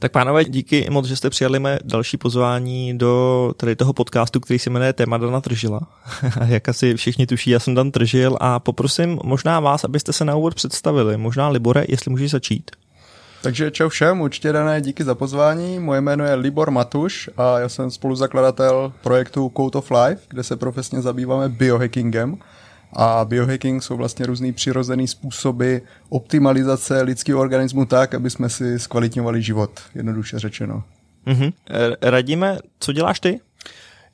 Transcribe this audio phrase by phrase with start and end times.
[0.00, 4.58] Tak pánové, díky moc, že jste přijali mé další pozvání do tady toho podcastu, který
[4.58, 5.80] se jmenuje Téma Dana Tržila.
[6.46, 10.36] Jak asi všichni tuší, já jsem Dan Tržil a poprosím možná vás, abyste se na
[10.36, 11.16] úvod představili.
[11.16, 12.70] Možná Libore, jestli můžeš začít.
[13.42, 15.78] Takže čau všem, určitě dané díky za pozvání.
[15.78, 20.56] Moje jméno je Libor Matuš a já jsem spoluzakladatel projektu Code of Life, kde se
[20.56, 22.38] profesně zabýváme biohackingem.
[22.92, 25.76] A biohacking jsou vlastně různý přirozený způsoby
[26.08, 30.82] optimalizace lidského organismu tak, aby jsme si zkvalitňovali život, jednoduše řečeno.
[31.26, 31.52] Mm-hmm.
[32.02, 33.40] Radíme, co děláš ty?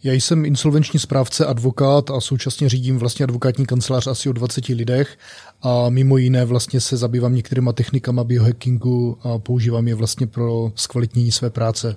[0.02, 5.18] Já jsem insolvenční správce, advokát a současně řídím vlastně advokátní kancelář asi o 20 lidech
[5.62, 11.32] a mimo jiné vlastně se zabývám některýma technikama biohackingu a používám je vlastně pro zkvalitnění
[11.32, 11.96] své práce.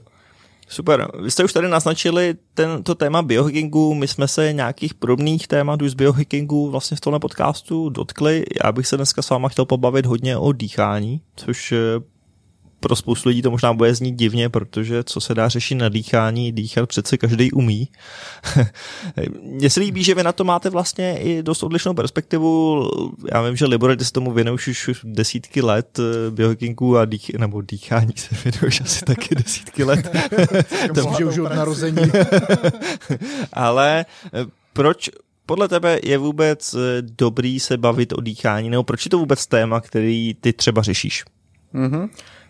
[0.72, 1.08] Super.
[1.24, 5.92] Vy jste už tady naznačili tento téma biohackingu, my jsme se nějakých podobných témat už
[5.92, 8.46] z biohackingu vlastně v tomhle podcastu dotkli.
[8.64, 11.74] Já bych se dneska s váma chtěl pobavit hodně o dýchání, což
[12.80, 16.52] pro spoustu lidí to možná bude znít divně, protože co se dá řešit na dýchání,
[16.52, 17.88] dýchat přece každý umí.
[19.44, 22.84] Mně se líbí, že vy na to máte vlastně i dost odlišnou perspektivu.
[23.34, 27.32] Já vím, že Libor, ty se tomu věnuješ už desítky let eh, biohackingu a dých,
[27.38, 30.12] nebo dýchání se věnuješ asi taky desítky let.
[30.96, 32.12] to může už od narození.
[33.54, 35.10] Ale eh, proč
[35.46, 39.48] podle tebe je vůbec eh, dobrý se bavit o dýchání, nebo proč je to vůbec
[39.48, 41.26] téma, který ty třeba řešíš?
[41.74, 42.10] Mm-hmm.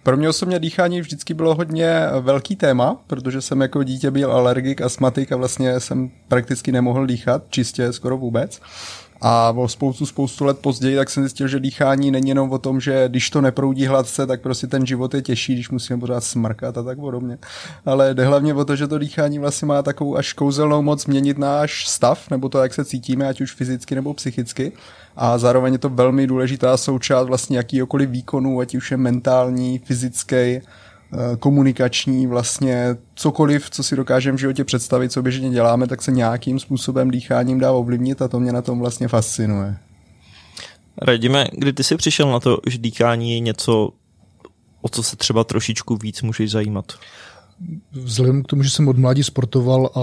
[0.09, 4.81] Pro mě osobně dýchání vždycky bylo hodně velký téma, protože jsem jako dítě byl alergik,
[4.81, 8.61] astmatik a vlastně jsem prakticky nemohl dýchat, čistě skoro vůbec.
[9.21, 12.81] A o spoustu, spoustu let později tak jsem zjistil, že dýchání není jenom o tom,
[12.81, 16.77] že když to neproudí hladce, tak prostě ten život je těžší, když musíme pořád smrkat
[16.77, 17.37] a tak podobně.
[17.85, 21.37] Ale jde hlavně o to, že to dýchání vlastně má takovou až kouzelnou moc měnit
[21.37, 24.71] náš stav, nebo to, jak se cítíme, ať už fyzicky nebo psychicky.
[25.15, 30.61] A zároveň je to velmi důležitá součást vlastně jakýkoliv výkonu, ať už je mentální, fyzický,
[31.13, 36.11] Eh, komunikační, vlastně cokoliv, co si dokážeme v životě představit, co běžně děláme, tak se
[36.11, 39.77] nějakým způsobem dýcháním dá ovlivnit a to mě na tom vlastně fascinuje.
[41.01, 43.89] Radíme, kdy ty jsi přišel na to, že dýchání je něco,
[44.81, 46.93] o co se třeba trošičku víc můžeš zajímat?
[47.91, 50.01] Vzhledem k tomu, že jsem od mládí sportoval a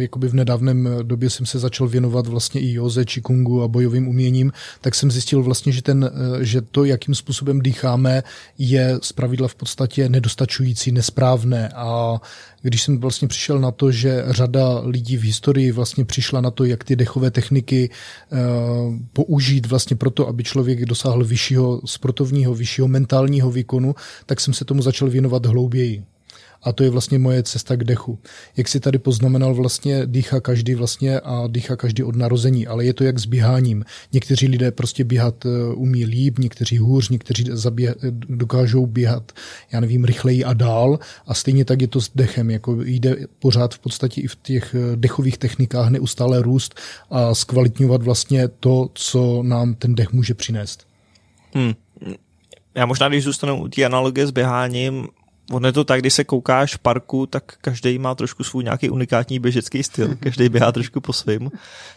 [0.00, 4.52] jakoby v nedávném době jsem se začal věnovat vlastně i joze, čikungu a bojovým uměním,
[4.80, 8.22] tak jsem zjistil vlastně, že, ten, že to, jakým způsobem dýcháme,
[8.58, 11.68] je zpravidla v podstatě nedostačující, nesprávné.
[11.68, 12.20] A
[12.62, 16.64] když jsem vlastně přišel na to, že řada lidí v historii vlastně přišla na to,
[16.64, 17.90] jak ty dechové techniky
[18.32, 18.38] uh,
[19.12, 23.94] použít vlastně proto, aby člověk dosáhl vyššího sportovního, vyššího mentálního výkonu,
[24.26, 26.02] tak jsem se tomu začal věnovat hlouběji
[26.66, 28.18] a to je vlastně moje cesta k dechu.
[28.56, 32.94] Jak si tady poznamenal, vlastně dýchá každý vlastně a dýchá každý od narození, ale je
[32.94, 33.84] to jak s běháním.
[34.12, 37.94] Někteří lidé prostě běhat eh, umí líp, někteří hůř, někteří zaběh,
[38.28, 39.32] dokážou běhat,
[39.72, 43.74] já nevím, rychleji a dál a stejně tak je to s dechem, jako jde pořád
[43.74, 46.74] v podstatě i v těch eh, dechových technikách neustále růst
[47.10, 50.86] a zkvalitňovat vlastně to, co nám ten dech může přinést.
[51.54, 51.72] Hmm.
[52.74, 55.08] Já možná, když zůstanu u té analogie s běháním,
[55.50, 58.90] ono je to tak, když se koukáš v parku, tak každý má trošku svůj nějaký
[58.90, 61.50] unikátní běžecký styl, každý běhá trošku po svým.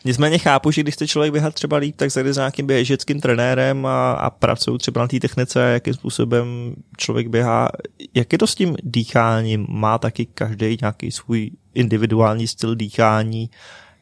[0.06, 3.86] Nicméně chápu, že když chce člověk běhat třeba líp, tak zajde s nějakým běžeckým trenérem
[3.86, 7.70] a, a pracují třeba na té technice, jakým způsobem člověk běhá.
[8.14, 9.66] Jak je to s tím dýcháním?
[9.70, 13.50] Má taky každý nějaký svůj individuální styl dýchání?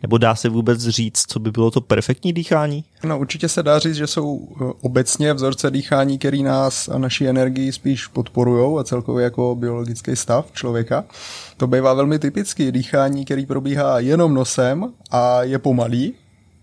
[0.01, 2.83] Nebo dá se vůbec říct, co by bylo to perfektní dýchání?
[3.03, 7.27] No určitě se dá říct, že jsou eh, obecně vzorce dýchání, který nás a naší
[7.27, 11.05] energii spíš podporují a celkově jako biologický stav člověka.
[11.57, 16.13] To bývá velmi typický dýchání, který probíhá jenom nosem a je pomalý,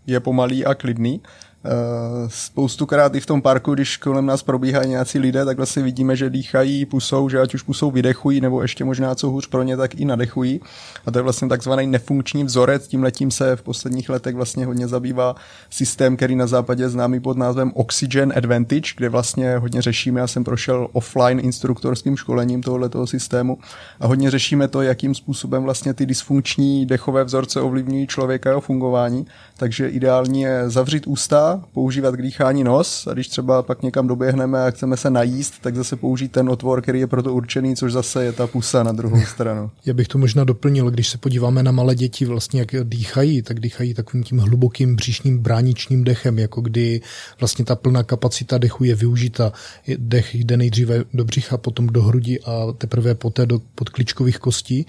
[0.06, 1.20] je pomalý a klidný.
[1.66, 6.16] Eh, spoustukrát i v tom parku, když kolem nás probíhají nějací lidé, tak vlastně vidíme,
[6.16, 9.76] že dýchají pusou, že ať už pusou vydechují, nebo ještě možná co hůř pro ně,
[9.76, 10.60] tak i nadechují.
[11.06, 12.88] A to je vlastně takzvaný nefunkční vzorec.
[12.88, 15.34] Tím letím se v posledních letech vlastně hodně zabývá
[15.70, 20.20] systém, který na západě známý pod názvem Oxygen Advantage, kde vlastně hodně řešíme.
[20.20, 23.58] Já jsem prošel offline instruktorským školením tohoto systému
[24.00, 29.26] a hodně řešíme to, jakým způsobem vlastně ty dysfunkční dechové vzorce ovlivňují člověka jeho fungování.
[29.56, 34.64] Takže ideální je zavřít ústa, používat k dýchání nos a když třeba pak někam doběhneme
[34.64, 38.24] a chceme se najíst, tak zase použít ten otvor, který je proto určený, což zase
[38.24, 39.70] je ta pusa na druhou stranu.
[39.86, 43.60] Já bych to možná doplnil, když se podíváme na malé děti, vlastně jak dýchají, tak
[43.60, 47.00] dýchají takovým tím hlubokým břišním bráničním dechem, jako kdy
[47.40, 49.52] vlastně ta plná kapacita dechu je využita.
[49.98, 54.86] Dech jde nejdříve do břicha, potom do hrudi a teprve poté do podkličkových kostí.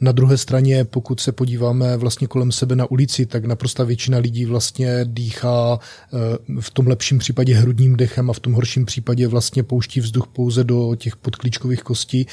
[0.00, 4.44] Na druhé straně, pokud se podíváme vlastně kolem sebe na ulici, tak naprosto většina lidí
[4.44, 5.78] vlastně dýchá
[6.60, 10.64] v tom lepším případě hrudním dechem a v tom horším případě vlastně pouští vzduch pouze
[10.64, 12.26] do těch podklíčkových kostí.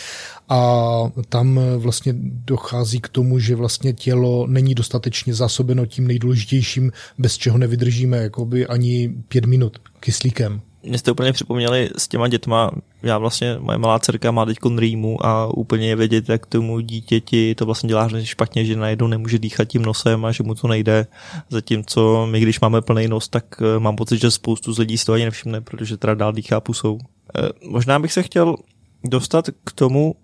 [0.49, 0.91] A
[1.29, 7.57] tam vlastně dochází k tomu, že vlastně tělo není dostatečně zásobeno tím nejdůležitějším, bez čeho
[7.57, 12.71] nevydržíme jakoby ani pět minut kyslíkem mě jste úplně připomněli s těma dětma,
[13.03, 17.55] já vlastně, moje malá dcerka má teď rýmu a úplně je vědět, jak tomu dítěti
[17.55, 21.07] to vlastně dělá špatně, že najednou nemůže dýchat tím nosem a že mu to nejde.
[21.49, 25.05] Zatímco my, když máme plný nos, tak eh, mám pocit, že spoustu z lidí z
[25.05, 26.99] toho ani nevšimne, protože teda dál dýchá pusou.
[27.37, 28.55] Eh, možná bych se chtěl
[29.03, 30.15] dostat k tomu,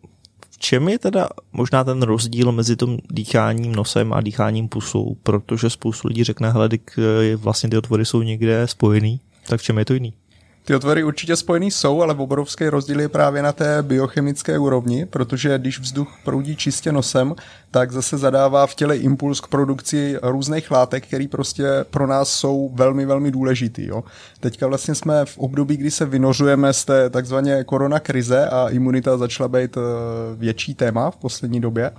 [0.50, 5.70] v čem je teda možná ten rozdíl mezi tím dýcháním nosem a dýcháním pusou, protože
[5.70, 9.86] spoustu lidí řekne, hele, eh, vlastně ty otvory jsou někde spojený, tak v čem je
[9.86, 10.14] to jiný?
[10.68, 15.58] Ty otvory určitě spojený jsou, ale obrovský rozdíl je právě na té biochemické úrovni, protože
[15.58, 17.36] když vzduch proudí čistě nosem,
[17.72, 22.72] tak zase zadává v těle impuls k produkci různých látek, které prostě pro nás jsou
[22.74, 23.86] velmi, velmi důležitý.
[23.86, 24.04] Jo.
[24.40, 29.18] Teďka vlastně jsme v období, kdy se vynořujeme z té takzvané korona krize a imunita
[29.18, 29.82] začala být eh,
[30.36, 31.92] větší téma v poslední době.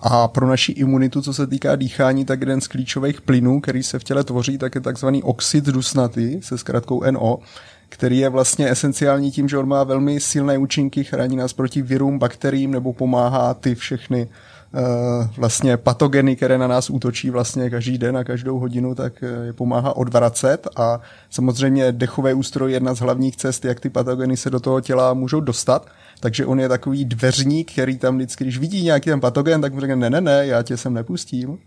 [0.00, 3.98] A pro naši imunitu, co se týká dýchání, tak jeden z klíčových plynů, který se
[3.98, 7.38] v těle tvoří, tak je takzvaný oxid dusnatý se zkratkou NO,
[7.88, 12.18] který je vlastně esenciální tím, že on má velmi silné účinky, chrání nás proti virům,
[12.18, 14.28] bakteriím nebo pomáhá ty všechny
[14.72, 19.46] uh, vlastně patogeny, které na nás útočí vlastně každý den a každou hodinu, tak eh,
[19.46, 21.00] je pomáhá odvracet a
[21.30, 25.14] samozřejmě dechové ústroj je jedna z hlavních cest, jak ty patogeny se do toho těla
[25.14, 25.86] můžou dostat.
[26.20, 29.80] Takže on je takový dveřník, který tam vždycky, když vidí nějaký ten patogen, tak mu
[29.80, 31.58] řekne, ne, ne, ne, já tě sem nepustím.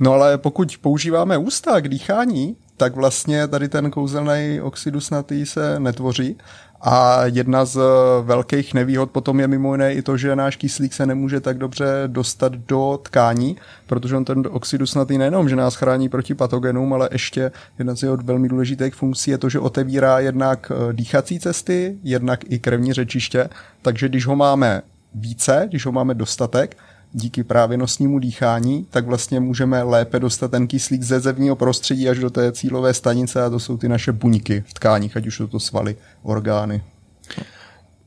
[0.00, 6.36] No ale pokud používáme ústa k dýchání, tak vlastně tady ten kouzelný oxidusnatý se netvoří.
[6.80, 7.80] A jedna z
[8.22, 11.84] velkých nevýhod potom je mimo jiné i to, že náš kyslík se nemůže tak dobře
[12.06, 13.56] dostat do tkání,
[13.86, 18.16] protože on ten oxidusnatý nejenom, že nás chrání proti patogenům, ale ještě jedna z jeho
[18.16, 23.48] velmi důležitých funkcí je to, že otevírá jednak eh, dýchací cesty, jednak i krevní řečiště,
[23.82, 24.82] takže když ho máme
[25.14, 26.76] více, když ho máme dostatek,
[27.12, 32.18] díky právě nosnímu dýchání, tak vlastně můžeme lépe dostat ten kyslík ze zevního prostředí až
[32.18, 35.46] do té cílové stanice a to jsou ty naše buňky v tkáních, ať už jsou
[35.46, 36.82] to svaly, orgány.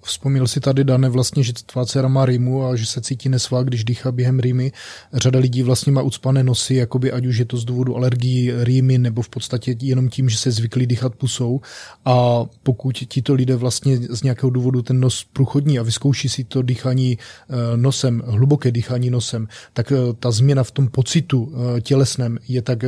[0.04, 3.64] Vzpomněl si tady, Dane, vlastně, že tvá dcera má rýmu a že se cítí nesvá,
[3.64, 4.72] když dýchá během rýmy.
[5.14, 8.98] Řada lidí vlastně má ucpané nosy, jakoby ať už je to z důvodu alergií rýmy
[8.98, 11.62] nebo v podstatě jenom tím, že se zvyklí dýchat pusou.
[12.06, 16.62] A pokud tito lidé vlastně z nějakého důvodu ten nos průchodní a vyzkouší si to
[16.62, 22.40] dýchání eh, nosem, hluboké dýchání nosem, tak eh, ta změna v tom pocitu eh, tělesném
[22.48, 22.84] je tak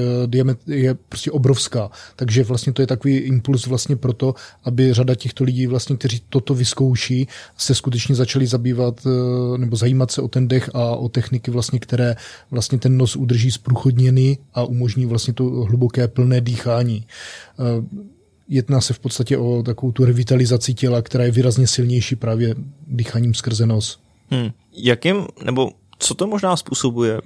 [0.68, 1.90] je prostě obrovská.
[2.16, 6.54] Takže vlastně to je takový impuls vlastně proto, aby řada těchto lidí vlastně, kteří toto
[6.54, 11.10] vyzkouší, starší se skutečně začali zabývat eh, nebo zajímat se o ten dech a o
[11.10, 12.16] techniky, vlastně, které
[12.52, 17.06] vlastně ten nos udrží zprůchodněný a umožní vlastně to hluboké plné dýchání.
[17.06, 17.64] Eh,
[18.50, 22.56] jedná se v podstatě o takovou tu revitalizaci těla, která je výrazně silnější právě
[22.88, 24.00] dýcháním skrze nos.
[24.30, 24.50] Hmm.
[24.74, 25.70] Jakým, nebo
[26.00, 27.22] co to možná způsobuje?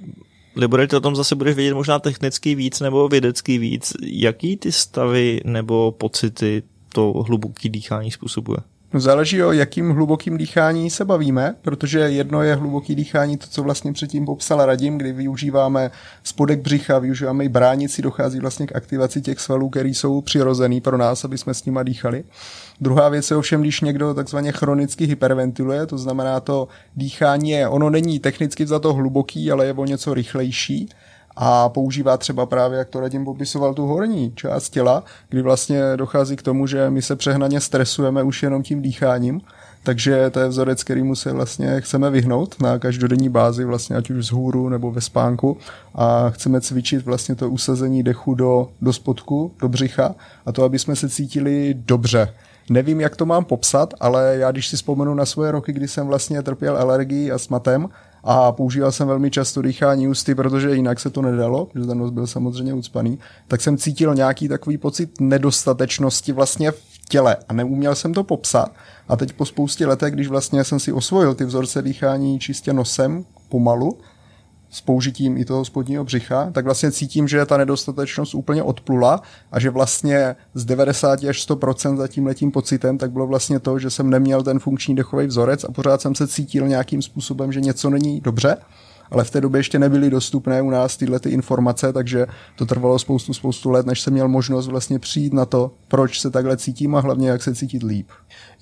[0.56, 3.92] Libore, ty o tom zase budeš vědět možná technicky víc nebo vědecky víc.
[4.02, 6.62] Jaký ty stavy nebo pocity
[6.92, 8.58] to hluboké dýchání způsobuje?
[8.92, 13.62] No záleží o jakým hlubokým dýchání se bavíme, protože jedno je hluboký dýchání, to, co
[13.62, 15.90] vlastně předtím popsal Radim, kdy využíváme
[16.24, 20.98] spodek břicha, využíváme i bránici, dochází vlastně k aktivaci těch svalů, které jsou přirozený pro
[20.98, 22.24] nás, aby jsme s nima dýchali.
[22.80, 27.90] Druhá věc je ovšem, když někdo takzvaně chronicky hyperventiluje, to znamená to dýchání je, ono
[27.90, 30.88] není technicky za to hluboký, ale je o něco rychlejší,
[31.42, 36.36] a používá třeba právě, jak to Radim popisoval, tu horní část těla, kdy vlastně dochází
[36.36, 39.40] k tomu, že my se přehnaně stresujeme už jenom tím dýcháním,
[39.82, 44.26] takže to je vzorec, kterýmu se vlastně chceme vyhnout na každodenní bázi, vlastně ať už
[44.26, 45.56] z hůru nebo ve spánku
[45.94, 50.14] a chceme cvičit vlastně to usazení dechu do, do spodku, do břicha
[50.46, 52.34] a to, aby jsme se cítili dobře.
[52.70, 56.06] Nevím, jak to mám popsat, ale já když si vzpomenu na svoje roky, kdy jsem
[56.06, 57.88] vlastně trpěl alergií a smatem,
[58.24, 62.10] a používal jsem velmi často dýchání ústy, protože jinak se to nedalo, protože ten nos
[62.10, 67.94] byl samozřejmě ucpaný, tak jsem cítil nějaký takový pocit nedostatečnosti vlastně v těle a neuměl
[67.94, 68.72] jsem to popsat.
[69.08, 73.24] A teď po spoustě letech, když vlastně jsem si osvojil ty vzorce dýchání čistě nosem,
[73.48, 73.98] pomalu,
[74.70, 79.22] s použitím i toho spodního břicha, tak vlastně cítím, že ta nedostatečnost úplně odplula
[79.52, 83.78] a že vlastně z 90 až 100% za tím letím pocitem, tak bylo vlastně to,
[83.78, 87.60] že jsem neměl ten funkční dechový vzorec a pořád jsem se cítil nějakým způsobem, že
[87.60, 88.56] něco není dobře
[89.10, 92.98] ale v té době ještě nebyly dostupné u nás tyhle ty informace, takže to trvalo
[92.98, 96.94] spoustu, spoustu let, než jsem měl možnost vlastně přijít na to, proč se takhle cítím
[96.94, 98.08] a hlavně jak se cítit líp.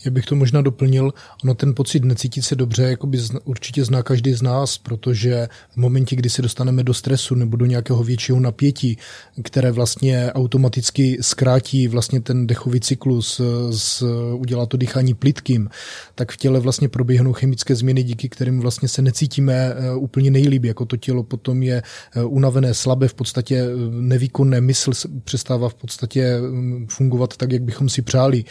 [0.05, 1.13] Já bych to možná doplnil,
[1.45, 6.17] ono ten pocit necítit se dobře jakoby určitě zná každý z nás, protože v momentě,
[6.17, 8.99] kdy se dostaneme do stresu nebo do nějakého většího napětí,
[9.43, 13.41] které vlastně automaticky zkrátí vlastně ten dechový cyklus,
[13.71, 14.03] z,
[14.35, 15.69] udělá to dýchání plitkým,
[16.15, 20.65] tak v těle vlastně proběhnou chemické změny, díky kterým vlastně se necítíme eh, úplně nejlíp,
[20.65, 21.83] jako to tělo potom je
[22.17, 24.93] eh, unavené, slabé, v podstatě eh, nevýkonné, mysl
[25.25, 28.45] přestává v podstatě mm, fungovat tak, jak bychom si přáli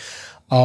[0.49, 0.59] a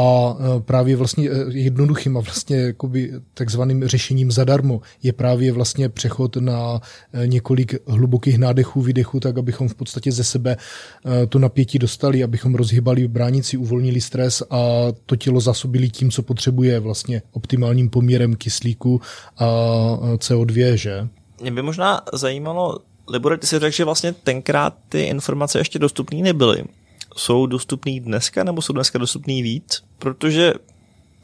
[0.56, 6.36] e, právě vlastně e, jednoduchým a vlastně jakoby takzvaným řešením zadarmo je právě vlastně přechod
[6.36, 6.80] na
[7.12, 10.56] e, několik hlubokých nádechů, vydechů, tak abychom v podstatě ze sebe
[11.28, 14.56] to napětí dostali, abychom rozhybali bránici, uvolnili stres a
[15.06, 19.00] to tělo zasobili tím, co potřebuje vlastně optimálním poměrem kyslíku
[19.38, 19.46] a
[20.16, 21.08] CO2, že?
[21.40, 26.18] Mě by možná zajímalo, Libore, ty si řekl, že vlastně tenkrát ty informace ještě dostupné
[26.18, 26.64] nebyly
[27.16, 29.82] jsou dostupný dneska, nebo jsou dneska dostupný víc?
[29.98, 30.52] Protože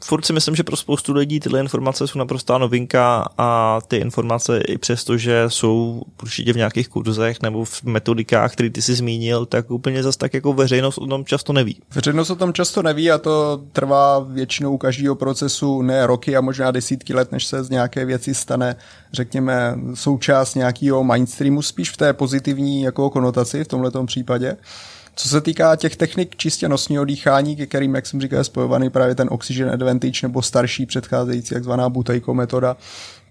[0.03, 4.61] furt si myslím, že pro spoustu lidí tyhle informace jsou naprostá novinka a ty informace
[4.61, 9.45] i přesto, že jsou určitě v nějakých kurzech nebo v metodikách, které ty si zmínil,
[9.45, 11.81] tak úplně zase tak jako veřejnost o tom často neví.
[11.95, 16.71] Veřejnost o tom často neví a to trvá většinou každého procesu ne roky a možná
[16.71, 18.75] desítky let, než se z nějaké věci stane,
[19.13, 24.57] řekněme, součást nějakého mainstreamu, spíš v té pozitivní jako konotaci v tomto případě.
[25.21, 28.89] Co se týká těch technik čistě nosního dýchání, ke kterým, jak jsem říkal, je spojovaný
[28.89, 32.77] právě ten Oxygen Advantage nebo starší předcházející takzvaná Buteyko metoda,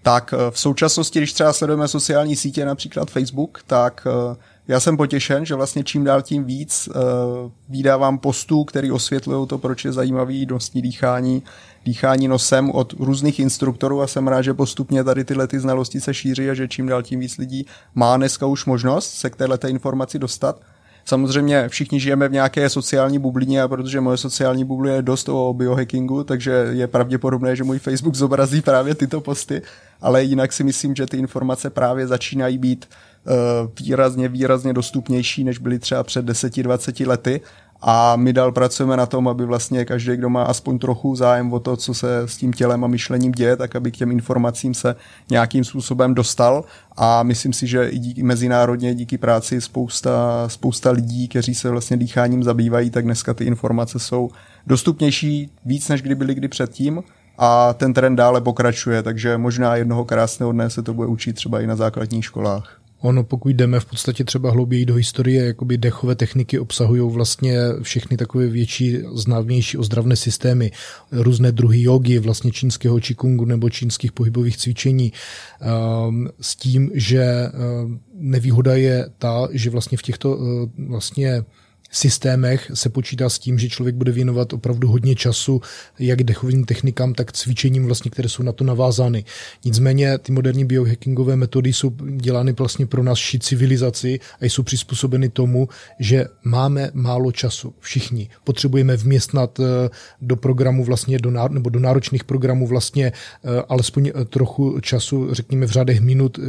[0.01, 4.35] tak eh, v současnosti, když třeba sledujeme sociální sítě, například Facebook, tak eh,
[4.67, 9.57] já jsem potěšen, že vlastně čím dál tím víc uh, vydávám postů, který osvětlují to,
[9.57, 11.43] proč je zajímavý nosní dýchání,
[11.85, 16.13] dýchání nosem od různých instruktorů a jsem rád, že postupně tady tyhle ty znalosti se
[16.13, 17.65] šíří a že čím dál tím víc lidí
[17.95, 20.61] má dneska už možnost se k této informaci dostat.
[21.09, 25.53] Samozřejmě všichni žijeme v nějaké sociální bublině a protože moje sociální bublina je dost o
[25.53, 29.61] biohackingu, takže je pravděpodobné, že můj Facebook zobrazí právě tyto posty,
[30.01, 33.33] ale jinak si myslím, že ty informace právě začínají být uh,
[33.79, 37.41] výrazně, výrazně dostupnější, než byly třeba před 10-20 lety
[37.81, 41.59] a my dál pracujeme na tom, aby vlastně každý, kdo má aspoň trochu zájem o
[41.59, 44.95] to, co se s tím tělem a myšlením děje, tak aby k těm informacím se
[45.31, 46.63] nějakým způsobem dostal
[46.97, 51.97] a myslím si, že i díky mezinárodně, díky práci spousta, spousta lidí, kteří se vlastně
[51.97, 54.29] dýcháním zabývají, tak dneska ty informace jsou
[54.67, 57.03] dostupnější víc, než kdy byly kdy předtím
[57.37, 61.61] a ten trend dále pokračuje, takže možná jednoho krásného dne se to bude učit třeba
[61.61, 62.78] i na základních školách.
[63.01, 68.17] Ono, pokud jdeme v podstatě třeba hlouběji do historie, jakoby dechové techniky obsahují vlastně všechny
[68.17, 70.71] takové větší, známější ozdravné systémy,
[71.11, 75.13] různé druhy jogy, vlastně čínského čikungu nebo čínských pohybových cvičení,
[75.61, 81.43] ehm, s tím, že ehm, nevýhoda je ta, že vlastně v těchto ehm, vlastně
[81.91, 85.61] systémech se počítá s tím, že člověk bude věnovat opravdu hodně času
[85.99, 89.25] jak dechovým technikám, tak cvičením, vlastně, které jsou na to navázány.
[89.65, 95.69] Nicméně ty moderní biohackingové metody jsou dělány vlastně pro naši civilizaci a jsou přizpůsobeny tomu,
[95.99, 97.73] že máme málo času.
[97.79, 99.89] Všichni potřebujeme vměstnat eh,
[100.21, 105.65] do programu vlastně, do, nebo do náročných programů vlastně eh, alespoň eh, trochu času, řekněme
[105.65, 106.39] v řádech minut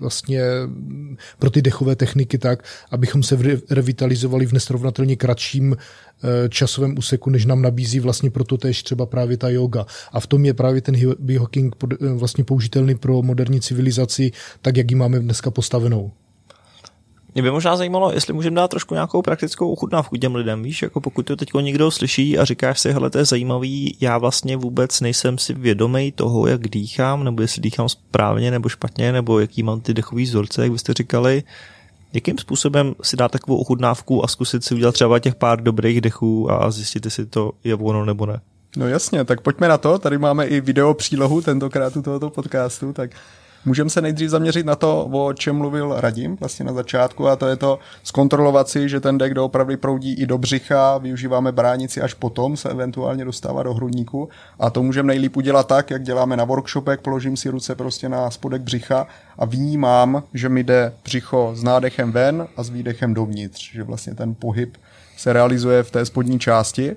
[0.00, 0.40] vlastně
[1.38, 3.38] pro ty dechové techniky tak, abychom se
[3.70, 9.06] revitalizovali v nesrovnatelnosti srovnatelně kratším eh, časovém úseku, než nám nabízí vlastně proto tež třeba
[9.06, 9.86] právě ta yoga.
[10.12, 14.90] A v tom je právě ten biohacking eh, vlastně použitelný pro moderní civilizaci, tak jak
[14.90, 16.12] ji máme dneska postavenou.
[17.34, 21.00] Mě by možná zajímalo, jestli můžeme dát trošku nějakou praktickou ochutnávku těm lidem, víš, jako
[21.00, 25.00] pokud to teď někdo slyší a říkáš si, hele, to je zajímavý, já vlastně vůbec
[25.00, 29.80] nejsem si vědomý toho, jak dýchám, nebo jestli dýchám správně nebo špatně, nebo jaký mám
[29.80, 31.42] ty dechový vzorce, jak byste říkali,
[32.14, 36.52] Jakým způsobem si dát takovou ochutnávku a zkusit si udělat třeba těch pár dobrých dechů
[36.52, 38.40] a zjistit, jestli to je ono nebo ne?
[38.76, 39.98] No jasně, tak pojďme na to.
[39.98, 43.10] Tady máme i video přílohu tentokrát u tohoto podcastu, tak
[43.64, 47.46] Můžeme se nejdřív zaměřit na to, o čem mluvil Radim vlastně na začátku a to
[47.46, 52.14] je to zkontrolovat si, že ten dek doopravdy proudí i do břicha, využíváme bránici až
[52.14, 54.28] potom se eventuálně dostává do hrudníku
[54.58, 58.30] a to můžeme nejlíp udělat tak, jak děláme na workshopech, položím si ruce prostě na
[58.30, 59.06] spodek břicha
[59.38, 64.14] a vnímám, že mi jde břicho s nádechem ven a s výdechem dovnitř, že vlastně
[64.14, 64.76] ten pohyb
[65.16, 66.96] se realizuje v té spodní části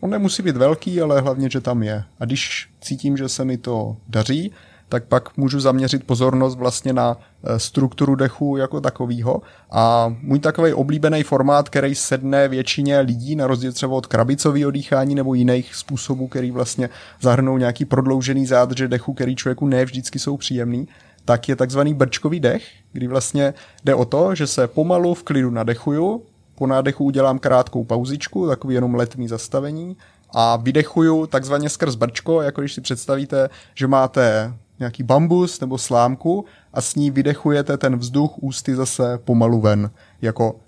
[0.00, 2.04] On nemusí být velký, ale hlavně, že tam je.
[2.20, 4.52] A když cítím, že se mi to daří,
[4.90, 9.42] tak pak můžu zaměřit pozornost vlastně na eh, strukturu dechu jako takového.
[9.70, 15.14] A můj takový oblíbený formát, který sedne většině lidí, na rozdíl třeba od krabicového dýchání
[15.14, 16.88] nebo jiných způsobů, který vlastně
[17.20, 20.88] zahrnou nějaký prodloužený zádrže dechu, který člověku ne vždycky jsou příjemný,
[21.24, 23.54] tak je takzvaný brčkový dech, kdy vlastně
[23.84, 26.22] jde o to, že se pomalu v klidu nadechuju,
[26.54, 29.96] po nádechu udělám krátkou pauzičku, takový jenom letní zastavení
[30.34, 36.44] a vydechuju takzvaně skrz brčko, jako když si představíte, že máte nějaký bambus nebo slámku
[36.72, 39.90] a s ní vydechujete ten vzduch ústy zase pomalu ven,
[40.22, 40.60] jako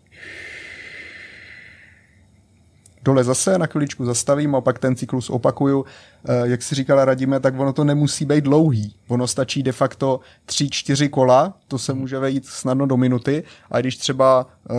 [3.03, 5.85] dole zase, na chviličku zastavím a pak ten cyklus opakuju.
[6.29, 8.95] Eh, jak si říkala Radíme, tak ono to nemusí být dlouhý.
[9.09, 13.45] Ono stačí de facto 3-4 kola, to se může vejít snadno do minuty.
[13.71, 14.75] A když třeba eh,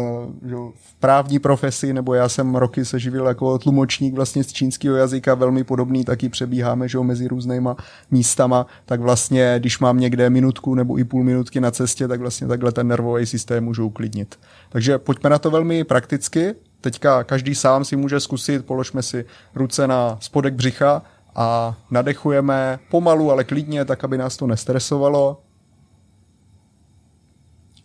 [0.76, 5.36] v právní profesi, nebo já jsem roky se živil jako tlumočník vlastně z čínského jazyka,
[5.36, 7.76] velmi podobný, taky přebíháme že mezi různýma
[8.12, 12.48] místama, tak vlastně, když mám někde minutku nebo i půl minutky na cestě, tak vlastně
[12.48, 14.40] takhle ten nervový systém můžu uklidnit.
[14.70, 16.56] Takže pojďme na to velmi prakticky.
[16.84, 19.26] Teďka každý sám si může zkusit, položme si
[19.56, 21.02] ruce na spodek břicha
[21.36, 25.42] a nadechujeme pomalu, ale klidně, tak aby nás to nestresovalo.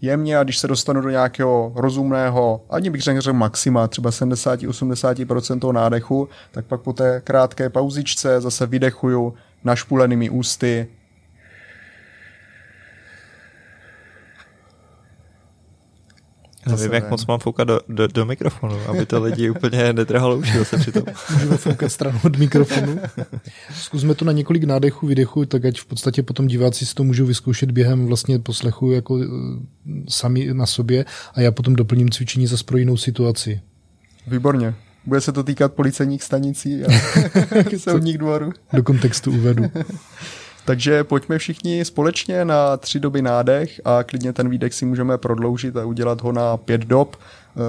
[0.01, 5.73] Jemně a když se dostanu do nějakého rozumného, ani bych řekl maxima, třeba 70-80% toho
[5.73, 10.89] nádechu, tak pak po té krátké pauzičce zase vydechuju našpulenými ústy
[16.77, 20.59] Nevím, jak moc mám foukat do, do, do mikrofonu, aby to lidi úplně netrhalo uši
[20.59, 21.03] zase přitom.
[21.33, 23.01] Můžeme foukat stranu od mikrofonu.
[23.75, 27.27] Zkusme to na několik nádechů, vydechů, tak ať v podstatě potom diváci si to můžou
[27.27, 29.27] vyzkoušet během vlastně poslechu jako eh,
[30.09, 33.61] sami na sobě a já potom doplním cvičení zase pro jinou situaci.
[34.27, 34.75] Výborně.
[35.07, 36.89] Bude se to týkat policejních stanicí a
[37.79, 38.53] soudních dvorů.
[38.73, 39.65] Do kontextu uvedu.
[40.69, 45.77] Takže pojďme všichni společně na tři doby nádech a klidně ten výdech si můžeme prodloužit
[45.77, 47.17] a udělat ho na pět dob.
[47.17, 47.61] Eh,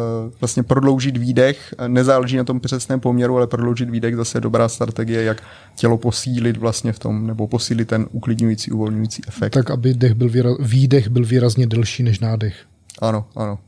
[0.41, 5.43] vlastně prodloužit výdech, nezáleží na tom přesném poměru, ale prodloužit výdech zase dobrá strategie, jak
[5.75, 9.53] tělo posílit vlastně v tom, nebo posílit ten uklidňující, uvolňující efekt.
[9.53, 12.55] Tak, aby dech byl výraz, výdech byl výrazně delší než nádech.
[13.01, 13.59] Ano, ano.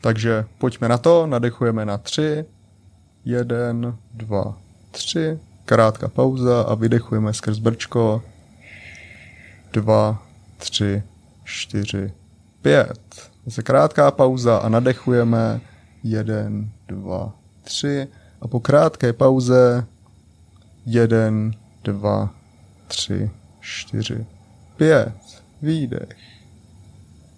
[0.00, 2.44] Takže pojďme na to, nadechujeme na tři,
[3.24, 4.58] jeden, dva,
[4.90, 8.22] tři, krátká pauza a vydechujeme skrz brčko,
[9.74, 10.22] dva,
[10.56, 11.02] tři,
[11.44, 12.12] čtyři,
[12.62, 13.30] pět.
[13.46, 15.60] Zase krátká pauza a nadechujeme.
[16.02, 18.08] Jeden, dva, tři.
[18.40, 19.86] A po krátké pauze
[20.86, 21.54] jeden,
[21.84, 22.34] dva,
[22.88, 24.26] tři, čtyři,
[24.76, 25.14] pět.
[25.62, 26.16] Výdech.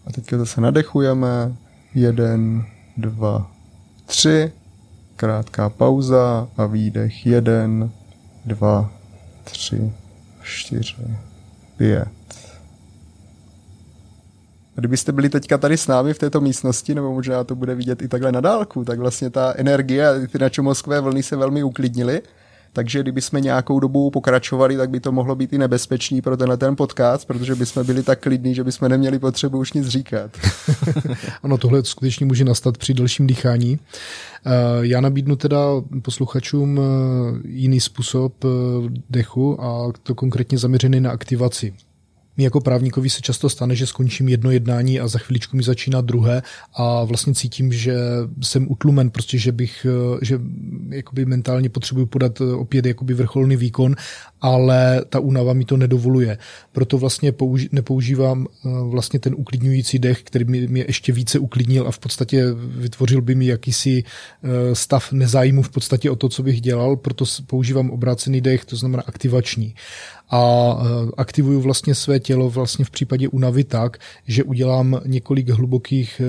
[0.06, 1.56] A teďka zase nadechujeme.
[1.94, 2.64] Jeden,
[2.96, 3.50] dva,
[4.06, 4.52] tři.
[5.16, 7.26] Krátká pauza a výdech.
[7.26, 7.90] Jeden,
[8.44, 8.92] dva,
[9.44, 9.92] tři,
[10.42, 11.16] čtyři,
[11.76, 12.15] pět.
[14.76, 18.08] Kdybyste byli teďka tady s námi v této místnosti, nebo možná to bude vidět i
[18.08, 22.22] takhle na dálku, tak vlastně ta energie a ty načomozkové vlny se velmi uklidnily.
[22.72, 26.76] Takže kdybychom nějakou dobu pokračovali, tak by to mohlo být i nebezpečný pro tenhle ten
[26.76, 30.30] podcast, protože bychom byli tak klidní, že bychom neměli potřebu už nic říkat.
[31.42, 33.78] ano, tohle skutečně může nastat při dalším dýchání.
[33.78, 35.58] Eh, já nabídnu teda
[36.02, 36.82] posluchačům eh,
[37.48, 38.48] jiný způsob eh,
[39.10, 41.74] dechu a to konkrétně zaměřený na aktivaci.
[42.36, 46.00] Mně jako právníkovi se často stane, že skončím jedno jednání a za chviličku mi začíná
[46.00, 46.42] druhé
[46.74, 47.96] a vlastně cítím, že
[48.42, 49.86] jsem utlumen, prostě, že bych,
[50.22, 50.40] že
[50.90, 53.96] jakoby mentálně potřebuji podat opět jakoby vrcholný výkon,
[54.40, 56.38] ale ta únava mi to nedovoluje.
[56.72, 61.88] Proto vlastně použi- nepoužívám eh, vlastně ten uklidňující dech, který mě, mě ještě více uklidnil
[61.88, 66.42] a v podstatě vytvořil by mi jakýsi eh, stav nezájmu v podstatě o to, co
[66.42, 69.74] bych dělal, proto používám obrácený dech, to znamená aktivační
[70.30, 76.20] a e, aktivuju vlastně své tělo vlastně v případě únavy tak, že udělám několik hlubokých
[76.20, 76.24] e,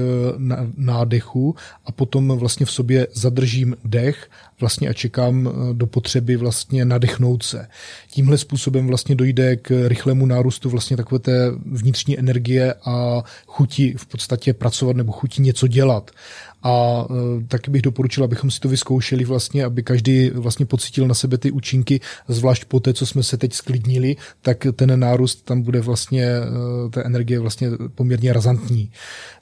[0.78, 1.56] nádechů
[1.86, 7.44] a potom vlastně v sobě zadržím dech vlastně a čekám e, do potřeby vlastně nadechnout
[7.44, 7.68] se.
[8.12, 14.06] Tímhle způsobem vlastně dojde k rychlému nárůstu vlastně takové té vnitřní energie a chuti v
[14.06, 16.12] podstatě pracovat nebo chuti něco dělat.
[16.64, 21.14] A e, taky bych doporučil, abychom si to vyzkoušeli vlastně, aby každý vlastně pocítil na
[21.14, 25.62] sebe ty účinky, zvlášť po té, co jsme se teď sklidnili, tak ten nárůst tam
[25.62, 28.92] bude vlastně, e, té energie vlastně poměrně razantní.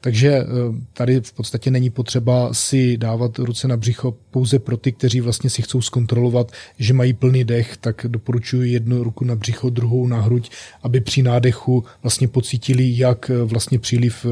[0.02, 0.46] Takže
[0.94, 5.50] tady v podstatě není potřeba si dávat ruce na břicho pouze pro ty, kteří vlastně
[5.50, 10.22] si chcou zkontrolovat, že mají plný dech, tak doporučuji jednu ruku na břicho, druhou na
[10.22, 10.52] hruď,
[10.84, 14.26] aby při nádechu vlastně pocítili, jak vlastně příliv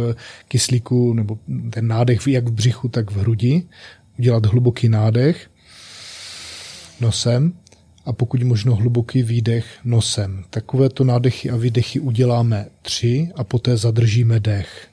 [0.47, 1.37] kyslíku nebo
[1.69, 3.63] ten nádech, jak v břichu, tak v hrudi,
[4.19, 5.49] udělat hluboký nádech
[7.01, 7.53] nosem
[8.05, 10.43] a pokud možno hluboký výdech nosem.
[10.49, 14.92] Takovéto nádechy a výdechy uděláme tři a poté zadržíme dech.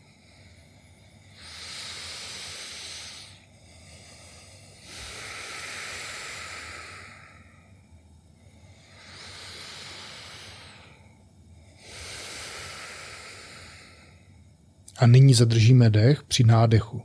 [15.00, 17.02] A nyní zadržíme dech při nádechu.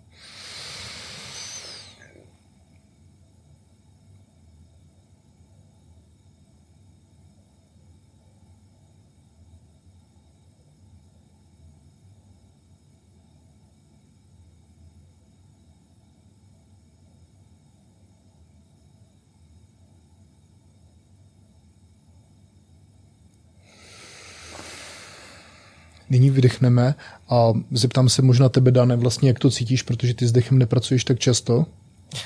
[26.15, 26.95] Nyní vydechneme
[27.29, 31.03] a zeptám se možná tebe, Dane, vlastně jak to cítíš, protože ty s dechem nepracuješ
[31.03, 31.65] tak často.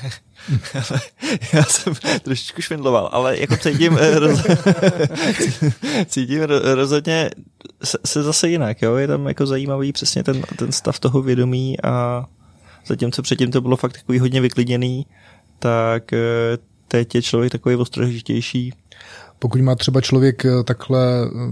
[1.53, 4.39] já jsem trošičku švindloval, ale jako cítím, eh, roz...
[6.05, 6.41] cítím
[6.73, 7.29] rozhodně
[7.83, 8.95] se, se zase jinak, jo?
[8.95, 12.25] je tam jako zajímavý přesně ten, ten stav toho vědomí a
[12.85, 15.05] zatímco předtím to bylo fakt takový hodně vyklidněný,
[15.59, 16.17] tak eh,
[16.87, 18.73] teď je člověk takový ostrožitější.
[19.39, 20.99] Pokud má třeba člověk eh, takhle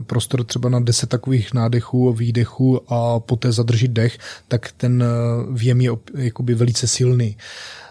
[0.08, 5.04] prostor třeba na 10 takových nádechů a výdechů a poté zadržit dech, tak ten
[5.52, 7.38] věm je jakoby velice silný.
[7.38, 7.87] Eh,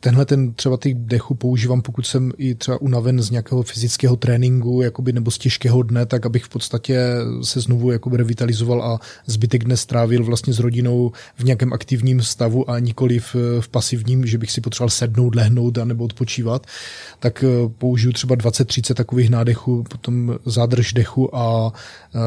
[0.00, 4.82] tenhle ten třeba ty dechu používám, pokud jsem i třeba unaven z nějakého fyzického tréninku
[4.82, 7.00] jakoby, nebo z těžkého dne, tak abych v podstatě
[7.42, 12.70] se znovu jakoby revitalizoval a zbytek dne strávil vlastně s rodinou v nějakém aktivním stavu
[12.70, 16.66] a nikoli v, v pasivním, že bych si potřeboval sednout, lehnout a nebo odpočívat,
[17.18, 21.72] tak eh, použiju třeba 20-30 takových nádechů, potom zádrž dechu a
[22.14, 22.18] eh,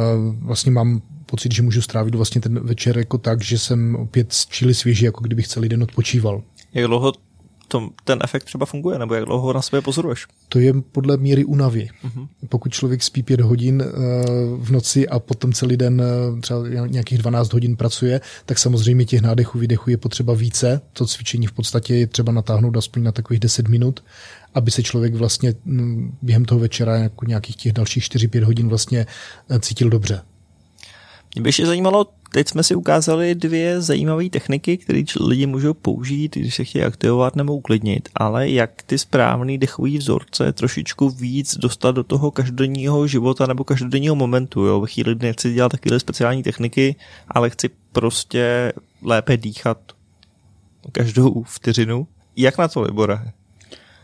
[0.42, 4.74] vlastně mám pocit, že můžu strávit vlastně ten večer jako tak, že jsem opět čili
[4.74, 6.42] svěží, jako kdybych celý den odpočíval.
[6.74, 7.14] Jak dlouho
[7.68, 10.28] to, ten efekt třeba funguje, nebo jak dlouho na sebe pozoruješ?
[10.50, 11.90] To je podle míry únavy.
[12.06, 12.28] Uh-huh.
[12.50, 17.18] Pokud člověk spí pět hodin uh, v noci a potom celý den uh, třeba nějakých
[17.18, 20.82] 12 hodin pracuje, tak samozřejmě těch nádechů, výdechů je potřeba více.
[20.94, 24.04] To cvičení v podstatě je třeba natáhnout aspoň na takových 10 minut,
[24.54, 29.06] aby se člověk vlastně mm, během toho večera jako nějakých těch dalších 4-5 hodin vlastně
[29.52, 30.22] uh, cítil dobře.
[31.36, 36.36] Mě by ještě zajímalo, teď jsme si ukázali dvě zajímavé techniky, které lidi můžou použít,
[36.36, 41.92] když se chtějí aktivovat nebo uklidnit, ale jak ty správný dechový vzorce trošičku víc dostat
[41.92, 44.66] do toho každodenního života nebo každodenního momentu.
[44.66, 44.82] Jo?
[44.82, 46.96] Ve chvíli, kdy nechci dělat takové speciální techniky,
[47.28, 49.78] ale chci prostě lépe dýchat
[50.92, 52.08] každou vteřinu.
[52.36, 53.20] Jak na to, Libore?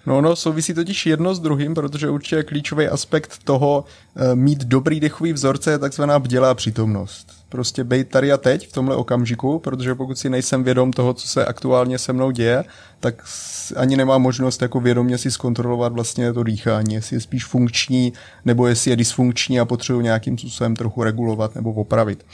[0.05, 4.99] No, no, souvisí totiž jedno s druhým, protože určitě klíčový aspekt toho e, mít dobrý
[4.99, 7.38] dechový vzorce je takzvaná bdělá přítomnost.
[7.49, 11.27] Prostě bejt tady a teď v tomhle okamžiku, protože pokud si nejsem vědom toho, co
[11.27, 12.63] se aktuálně se mnou děje,
[12.99, 13.23] tak
[13.75, 18.13] ani nemám možnost jako vědomě si zkontrolovat vlastně to dýchání, jestli je spíš funkční,
[18.45, 22.25] nebo jestli je dysfunkční a potřebuji nějakým způsobem trochu regulovat nebo opravit.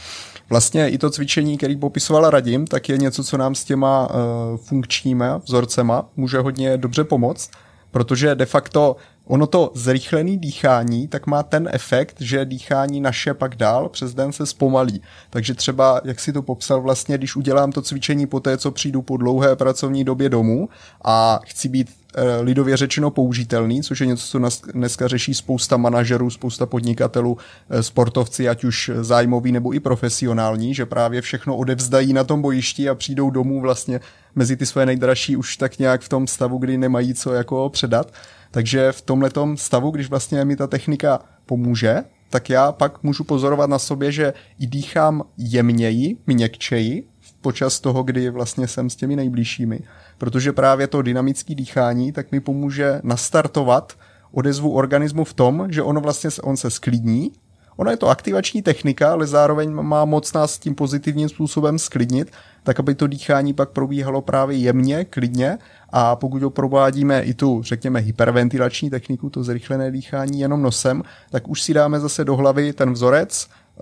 [0.49, 4.15] Vlastně i to cvičení, který popisovala Radim, tak je něco, co nám s těma uh,
[4.58, 7.51] funkčníma vzorcema může hodně dobře pomoct,
[7.91, 8.95] protože de facto
[9.27, 14.31] ono to zrychlené dýchání, tak má ten efekt, že dýchání naše pak dál přes den
[14.31, 15.01] se zpomalí.
[15.29, 19.01] Takže třeba, jak si to popsal vlastně, když udělám to cvičení po té, co přijdu
[19.01, 20.69] po dlouhé pracovní době domů
[21.05, 26.29] a chci být eh, lidově řečeno použitelný, což je něco, co dneska řeší spousta manažerů,
[26.29, 27.38] spousta podnikatelů,
[27.69, 32.89] eh, sportovci, ať už zájmoví nebo i profesionální, že právě všechno odevzdají na tom bojišti
[32.89, 33.99] a přijdou domů vlastně
[34.35, 38.11] mezi ty své nejdražší už tak nějak v tom stavu, kdy nemají co jako předat.
[38.55, 43.69] Takže v tomhle stavu, když vlastně mi ta technika pomůže, tak já pak můžu pozorovat
[43.69, 47.07] na sobě, že i dýchám jemněji, měkčeji,
[47.41, 49.79] počas toho, kdy vlastně jsem s těmi nejbližšími.
[50.17, 53.93] Protože právě to dynamické dýchání tak mi pomůže nastartovat
[54.31, 57.31] odezvu organismu v tom, že ono vlastně on se sklidní
[57.77, 62.31] Ono je to aktivační technika, ale zároveň má moc nás tím pozitivním způsobem sklidnit,
[62.63, 65.57] tak aby to dýchání pak probíhalo právě jemně, klidně.
[65.89, 71.47] A pokud ho provádíme i tu, řekněme, hyperventilační techniku, to zrychlené dýchání jenom nosem, tak
[71.47, 73.81] už si dáme zase do hlavy ten vzorec, eh,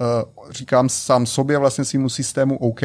[0.52, 2.82] říkám sám sobě, vlastně svýmu systému OK,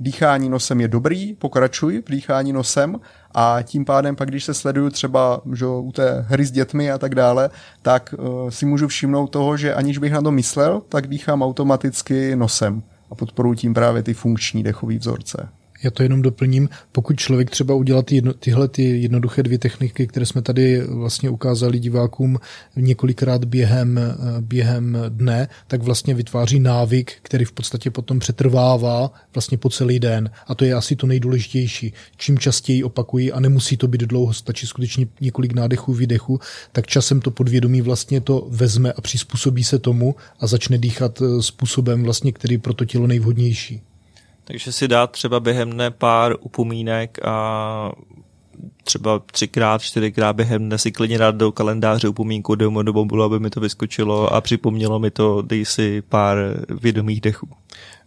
[0.00, 3.00] dýchání nosem je dobrý, pokračuj v dýchání nosem
[3.34, 6.98] a tím pádem pak, když se sleduju třeba že, u té hry s dětmi a
[6.98, 7.50] tak dále,
[7.82, 12.36] tak uh, si můžu všimnout toho, že aniž bych na to myslel, tak dýchám automaticky
[12.36, 15.48] nosem a podporuji tím právě ty funkční dechové vzorce.
[15.82, 16.68] Já to jenom doplním.
[16.92, 21.30] Pokud člověk třeba udělá ty jedno, tyhle ty jednoduché dvě techniky, které jsme tady vlastně
[21.30, 22.38] ukázali divákům
[22.76, 24.00] několikrát během,
[24.40, 30.30] během dne, tak vlastně vytváří návyk, který v podstatě potom přetrvává vlastně po celý den.
[30.46, 31.92] A to je asi to nejdůležitější.
[32.16, 36.40] Čím častěji opakují a nemusí to být dlouho, stačí skutečně několik nádechů, výdechů,
[36.72, 41.42] tak časem to podvědomí vlastně to vezme a přizpůsobí se tomu a začne dýchat eh,
[41.42, 43.82] způsobem vlastně, který pro to tělo nejvhodnější.
[44.50, 47.92] Takže si dát třeba během dne pár upomínek a
[48.84, 53.50] třeba třikrát, čtyřikrát během dne si klidně dát do kalendáře upomínku do mobilu, aby mi
[53.50, 56.36] to vyskočilo a připomnělo mi to, dej si pár
[56.80, 57.48] vědomých dechů.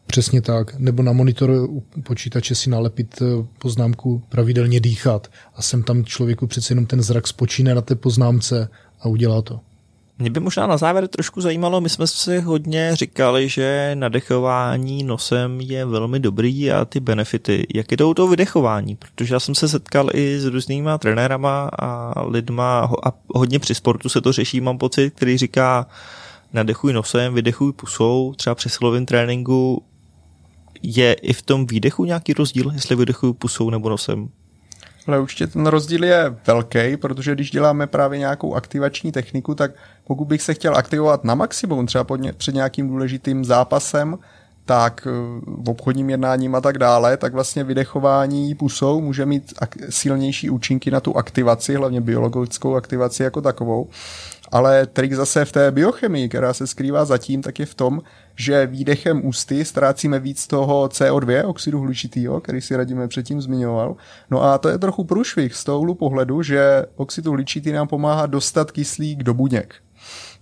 [0.08, 0.80] Přesně tak.
[0.80, 1.70] Nebo na monitor
[2.04, 3.26] počítače si nalepit eh,
[3.60, 8.70] poznámku pravidelně dýchat a sem tam člověku přece jenom ten zrak spočíne na té poznámce
[9.00, 9.60] a udělá to.
[10.20, 15.62] Mě by možná na závěr trošku zajímalo, my jsme si hodně říkali, že nadechování nosem
[15.62, 17.68] je velmi dobrý a ty benefity.
[17.76, 18.96] Jak to to vydechování?
[18.96, 24.10] Protože já jsem se setkal i s různýma trenérama a lidma a hodně při sportu
[24.10, 25.88] se to řeší, mám pocit, který říká,
[26.54, 29.84] nadechuj nosem, vydechuj pusou, třeba při silovém tréninku,
[30.84, 34.30] je i v tom výdechu nějaký rozdíl, jestli vydechuju pusou nebo nosem?
[35.08, 39.72] Ale určitě ten rozdíl je velký, protože když děláme právě nějakou aktivační techniku, tak
[40.04, 42.06] pokud bych se chtěl aktivovat na maximum, třeba
[42.38, 44.18] před nějakým důležitým zápasem,
[44.66, 45.12] tak eh,
[45.46, 49.54] v obchodním jednáním a tak dále, tak vlastně vydechování pusou může mít
[49.90, 53.90] silnější účinky na tu aktivaci, hlavně biologickou aktivaci jako takovou.
[54.52, 58.02] Ale trik zase v té biochemii, která se skrývá zatím, tak je v tom,
[58.36, 63.96] že výdechem ústy ztrácíme víc toho CO2, oxidu hlučitýho, který si radíme předtím zmiňoval.
[64.32, 68.72] No a to je trochu průšvih z toho pohledu, že oxid hlučitý nám pomáhá dostat
[68.72, 69.76] kyslík do buněk.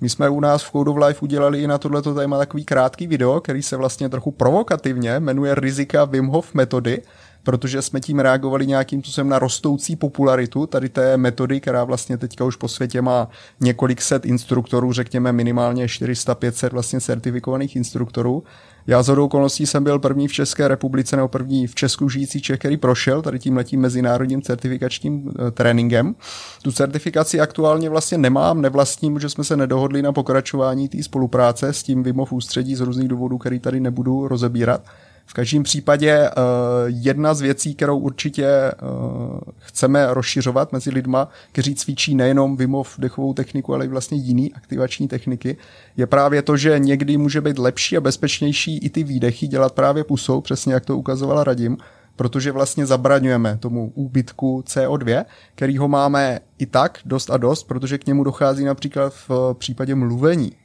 [0.02, 3.08] My jsme u nás v Code of Life udělali i na tohleto téma takový krátký
[3.08, 7.02] video, který se vlastně trochu provokativně jmenuje Rizika Wim Hof metody,
[7.44, 12.46] protože jsme tím reagovali nějakým způsobem na rostoucí popularitu tady té metody, která vlastně teďka
[12.46, 18.44] už po světě má několik set instruktorů, řekněme minimálně 400-500 vlastně certifikovaných instruktorů.
[18.88, 22.60] Já z okolností jsem byl první v České republice nebo první v Česku žijící Čech,
[22.60, 26.16] který prošel tady tím letím mezinárodním certifikačním e, tréninkem.
[26.62, 31.84] Tu certifikaci aktuálně vlastně nemám, nevlastním, že jsme se nedohodli na pokračování té spolupráce s
[31.84, 34.82] tím Vimov ústředí z různých důvodů, který tady nebudu rozebírat.
[35.32, 36.44] V každém případě uh,
[36.88, 43.34] jedna z věcí, kterou určitě uh, chceme rozšiřovat mezi lidma, kteří cvičí nejenom Vimov dechovou
[43.34, 45.58] techniku, ale i vlastně jiný aktivační techniky,
[45.98, 50.04] je právě to, že někdy může být lepší a bezpečnější i ty výdechy dělat právě
[50.04, 51.78] pusou, přesně jak to ukazovala Radim,
[52.16, 57.98] protože vlastně zabraňujeme tomu úbytku CO2, který ho máme i tak dost a dost, protože
[57.98, 60.61] k němu dochází například v případě mluvení.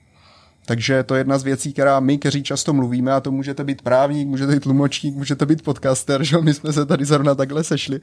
[0.66, 3.82] Takže to je jedna z věcí, která my, kteří často mluvíme, a to můžete být
[3.82, 8.00] právník, můžete být tlumočník, můžete být podcaster, že my jsme se tady zrovna takhle sešli.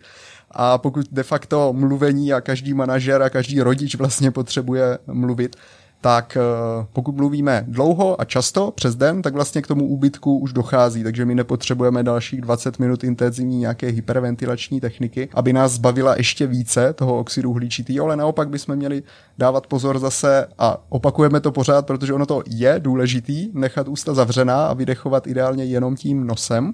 [0.51, 5.55] A pokud de facto mluvení a každý manažer a každý rodič vlastně potřebuje mluvit,
[6.03, 10.53] tak eh, pokud mluvíme dlouho a často přes den, tak vlastně k tomu úbytku už
[10.53, 16.47] dochází, takže my nepotřebujeme dalších 20 minut intenzivní nějaké hyperventilační techniky, aby nás zbavila ještě
[16.47, 19.03] více toho oxidu uhličitého, ale naopak bychom měli
[19.37, 24.65] dávat pozor zase a opakujeme to pořád, protože ono to je důležitý, nechat ústa zavřená
[24.65, 26.73] a vydechovat ideálně jenom tím nosem.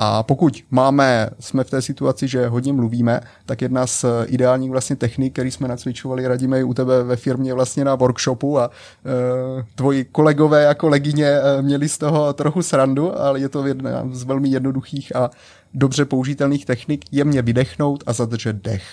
[0.00, 4.96] A pokud máme, jsme v té situaci, že hodně mluvíme, tak jedna z ideálních vlastně
[4.96, 9.64] technik, který jsme nacvičovali, radíme i u tebe ve firmě vlastně na workshopu a e,
[9.74, 14.24] tvoji kolegové a kolegyně e, měli z toho trochu srandu, ale je to jedna z
[14.24, 15.30] velmi jednoduchých a
[15.74, 18.84] dobře použitelných technik, jemně vydechnout a zadržet dech.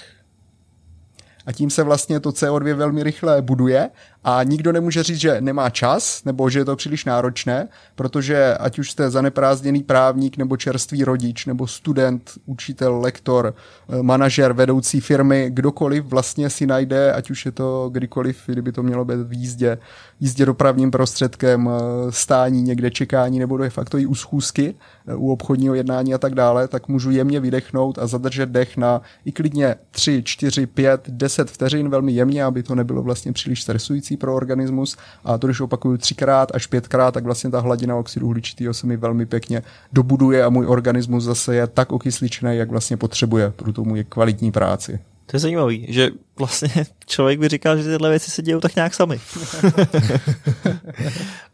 [1.45, 3.89] A tím se vlastně to CO2 velmi rychle buduje
[4.27, 8.79] a nikdo nemůže říct, že nemá čas nebo že je to příliš náročné, protože ať
[8.79, 13.55] už jste zaneprázdněný právník nebo čerstvý rodič nebo student, učitel, lektor,
[13.89, 18.83] eh, manažer, vedoucí firmy, kdokoliv vlastně si najde, ať už je to kdykoliv, kdyby to
[18.83, 19.77] mělo být v jízdě,
[20.19, 24.75] jízdě dopravním prostředkem, eh, stání někde, čekání nebo de facto i u schůzky,
[25.07, 29.01] eh, u obchodního jednání a tak dále, tak můžu jemně vydechnout a zadržet dech na
[29.25, 34.14] i klidně 3, 4, 5, 10 vteřin velmi jemně, aby to nebylo vlastně příliš stresující
[34.17, 38.73] pro organismus a to, když opakuju třikrát až pětkrát, tak vlastně ta hladina oxidu uhličitého
[38.73, 43.51] se mi velmi pěkně dobuduje a můj organismus zase je tak okysličný, jak vlastně potřebuje
[43.55, 44.99] pro tu můj kvalitní práci.
[45.25, 46.69] To je zajímavý, že vlastně
[47.05, 49.19] člověk by říkal, že tyhle věci se dějou tak nějak sami.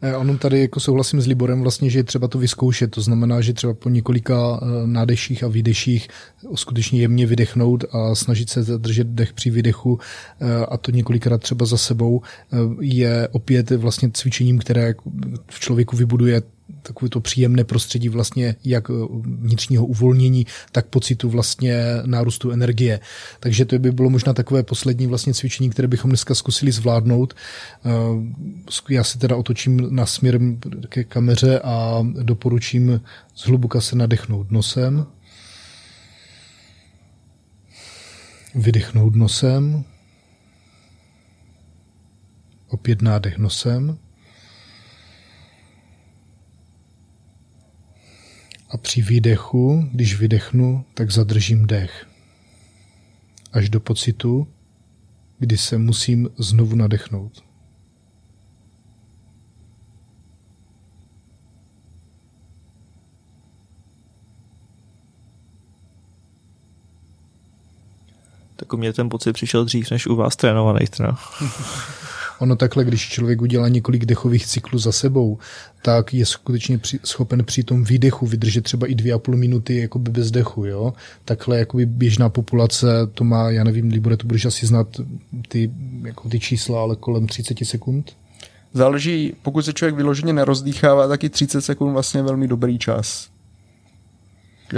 [0.16, 2.90] ono tady jako souhlasím s Liborem vlastně, že je třeba to vyzkoušet.
[2.90, 6.08] To znamená, že třeba po několika eh, nádeších a výdeších
[6.54, 9.98] skutečně jemně vydechnout a snažit se zadržet dech při výdechu
[10.40, 14.94] eh, a to několikrát třeba za sebou eh, je opět vlastně cvičením, které
[15.50, 16.42] v člověku vybuduje
[16.82, 18.92] takové to příjemné prostředí vlastně jak eh,
[19.22, 23.00] vnitřního uvolnění, tak pocitu vlastně nárůstu energie.
[23.40, 27.34] Takže to by bylo možná takové poslední vlastně cvičení, které bychom dneska zkusili zvládnout.
[27.84, 27.90] Eh,
[28.90, 30.40] já se teda otočím na směr
[30.88, 33.00] ke kameře a doporučím
[33.36, 35.06] zhluboka se nadechnout nosem,
[38.54, 39.84] vydechnout nosem,
[42.68, 43.98] opět nádech nosem,
[48.72, 52.06] A při výdechu, když vydechnu, tak zadržím dech.
[53.52, 54.48] Až do pocitu,
[55.38, 57.44] kdy se musím znovu nadechnout.
[68.56, 71.18] Tak u mě ten pocit přišel dřív než u vás trénovaný teda.
[72.42, 75.38] Ono takhle, když člověk udělá několik dechových cyklů za sebou,
[75.82, 79.76] tak je skutečně při, schopen při tom výdechu vydržet třeba i dvě a půl minuty
[79.76, 80.64] jakoby bez dechu.
[80.64, 80.92] Jo?
[81.24, 85.00] Takhle jakoby běžná populace to má, já nevím, Libore, to budeš asi znát
[85.48, 85.70] ty,
[86.04, 88.16] jako ty čísla, ale kolem 30 sekund.
[88.72, 93.31] záleží, pokud se člověk vyloženě nerozdýchává, taky 30 sekund vlastně velmi dobrý čas.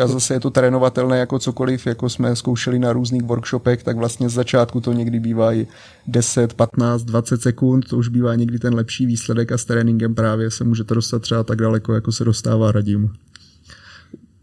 [0.02, 4.28] A zase je to trénovatelné jako cokoliv, jako jsme zkoušeli na různých workshopech, tak vlastně
[4.28, 5.66] z začátku to někdy bývá i
[6.07, 10.50] 10, 15, 20 sekund, to už bývá někdy ten lepší výsledek a s tréninkem právě
[10.50, 13.12] se můžete dostat třeba tak daleko, jako se dostává radím.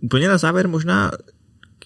[0.02, 1.12] Úplně na závěr možná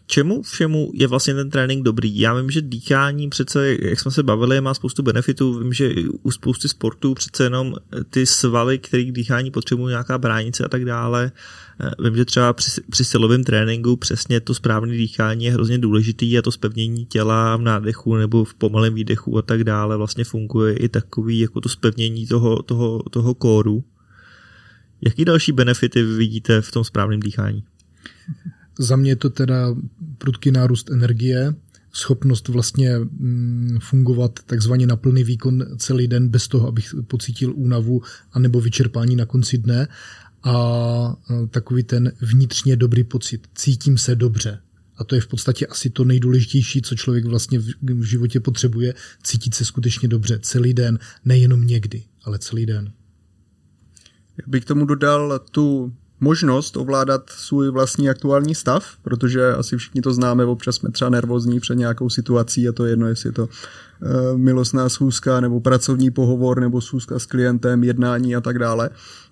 [0.08, 2.20] čemu všemu je vlastně ten trénink dobrý?
[2.20, 5.60] Já vím, že dýchání přece, jak jsme se bavili, má spoustu benefitů.
[5.60, 7.76] Vím, že u spousty sportů přece jenom
[8.10, 11.32] ty svaly, které dýchání potřebují nějaká bránice a tak dále.
[12.04, 16.41] Vím, že třeba při, při silovém tréninku přesně to správné dýchání je hrozně důležitý a
[16.41, 20.89] to spevnění těla v nádechu nebo v pomalém výdechu a tak dále vlastně funguje i
[20.89, 23.84] takový jako to spevnění toho, toho, toho kóru.
[25.02, 27.63] Jaký další benefity vidíte v tom správném dýchání?
[28.79, 29.75] Za mě je to teda
[30.17, 31.53] prudký nárůst energie,
[31.93, 38.01] schopnost vlastně mm, fungovat takzvaně na plný výkon celý den bez toho, abych pocítil únavu
[38.31, 39.88] anebo vyčerpání na konci dne
[40.43, 41.15] a
[41.49, 43.47] takový ten vnitřně dobrý pocit.
[43.55, 44.59] Cítím se dobře.
[44.97, 49.55] A to je v podstatě asi to nejdůležitější, co člověk vlastně v životě potřebuje, cítit
[49.55, 52.91] se skutečně dobře celý den, nejenom někdy, ale celý den.
[54.38, 60.13] Já bych tomu dodal tu možnost ovládat svůj vlastní aktuální stav, protože asi všichni to
[60.13, 63.43] známe, občas jsme třeba nervózní před nějakou situací a to je jedno, jestli je to
[63.43, 68.89] uh, milostná schůzka nebo pracovní pohovor nebo schůzka s klientem, jednání a tak dále.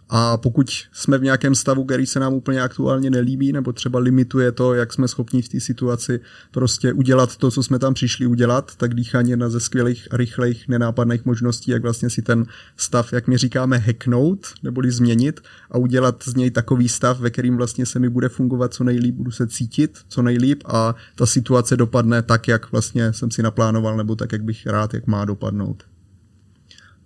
[0.10, 4.52] A pokud jsme v nějakém stavu, který se nám úplně aktuálně nelíbí, nebo třeba limituje
[4.52, 6.20] to, jak jsme schopni v té situaci
[6.52, 10.68] prostě udělat to, co jsme tam přišli udělat, tak dýchání je jedna ze skvělých, rychlejch,
[10.68, 12.46] nenápadných možností, jak vlastně si ten
[12.78, 17.58] stav, jak my říkáme, hacknout, neboli změnit a udělat z něj takový stav, ve kterým
[17.58, 21.78] vlastně se mi bude fungovat co nejlíp, budu se cítit co nejlíp a ta situace
[21.78, 25.93] dopadne tak, jak vlastně jsem si naplánoval, nebo tak, jak bych rád, jak má dopadnout.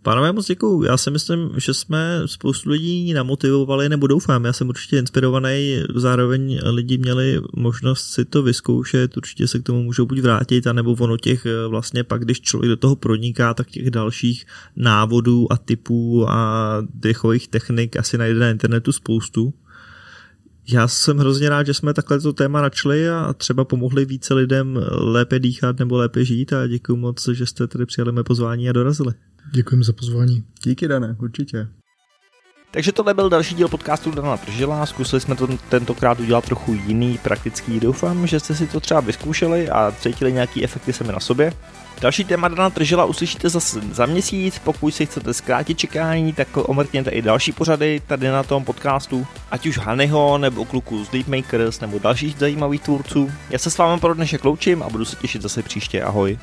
[0.08, 0.84] Pánové, moc děkuju.
[0.84, 6.60] Já si myslím, že jsme spoustu lidí namotivovali, nebo doufám, já jsem určitě inspirovaný, zároveň
[6.64, 11.18] lidi měli možnost si to vyzkoušet, určitě se k tomu můžou buď vrátit, anebo ono
[11.18, 16.30] těch eh, vlastně pak, když člověk do toho proniká, tak těch dalších návodů a typů
[16.30, 19.54] a dechových technik asi najde na internetu spoustu.
[20.70, 24.80] Já jsem hrozně rád, že jsme takhle to téma načli a třeba pomohli více lidem
[24.92, 28.74] lépe dýchat nebo lépe žít a děkuji moc, že jste tady přijali mé pozvání a
[28.74, 29.14] dorazili.
[29.54, 30.44] Děkujeme za pozvání.
[30.64, 31.68] Díky, Dané, určitě.
[32.72, 34.86] Takže tohle byl další díl podcastu Dana Tržila.
[34.86, 37.80] Zkusili jsme to tentokrát udělat trochu jiný, praktický.
[37.80, 41.54] Doufám, že jste si to třeba vyzkoušeli a cítili nějaký efekty sami na sobě.
[42.02, 44.60] Další téma Dana Tržila uslyšíte zase za měsíc.
[44.60, 49.28] Pokud si chcete zkrátit čekání, tak omrkněte i další pořady tady na tom podcastu.
[49.52, 53.32] Ať už Hanyho, nebo kluku z Deepmakers, nebo dalších zajímavých tvůrců.
[53.50, 56.04] Já se s vámi pro dnešek loučím a budu se těšit zase příště.
[56.04, 56.38] Ahoj.